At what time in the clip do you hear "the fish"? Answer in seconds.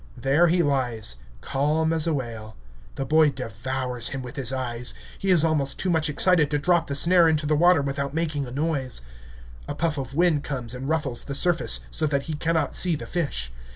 12.95-13.51